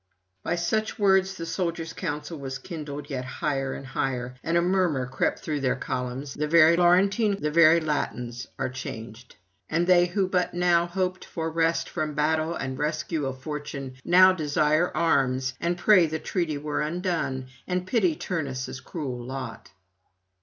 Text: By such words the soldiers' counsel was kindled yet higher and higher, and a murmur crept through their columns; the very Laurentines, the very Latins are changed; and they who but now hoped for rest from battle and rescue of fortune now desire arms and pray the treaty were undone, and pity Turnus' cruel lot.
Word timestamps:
By 0.41 0.55
such 0.55 0.97
words 0.97 1.35
the 1.37 1.45
soldiers' 1.45 1.93
counsel 1.93 2.39
was 2.39 2.57
kindled 2.57 3.11
yet 3.11 3.23
higher 3.23 3.73
and 3.75 3.85
higher, 3.85 4.33
and 4.43 4.57
a 4.57 4.61
murmur 4.63 5.05
crept 5.05 5.37
through 5.37 5.59
their 5.59 5.75
columns; 5.75 6.33
the 6.33 6.47
very 6.47 6.75
Laurentines, 6.75 7.39
the 7.39 7.51
very 7.51 7.79
Latins 7.79 8.47
are 8.57 8.69
changed; 8.69 9.35
and 9.69 9.85
they 9.85 10.07
who 10.07 10.27
but 10.27 10.55
now 10.55 10.87
hoped 10.87 11.23
for 11.23 11.51
rest 11.51 11.87
from 11.87 12.15
battle 12.15 12.55
and 12.55 12.79
rescue 12.79 13.27
of 13.27 13.43
fortune 13.43 13.93
now 14.03 14.33
desire 14.33 14.89
arms 14.97 15.53
and 15.61 15.77
pray 15.77 16.07
the 16.07 16.17
treaty 16.17 16.57
were 16.57 16.81
undone, 16.81 17.45
and 17.67 17.85
pity 17.85 18.15
Turnus' 18.15 18.79
cruel 18.79 19.23
lot. 19.23 19.69